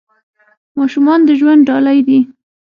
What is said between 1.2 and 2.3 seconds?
د ژوند ډالۍ دي.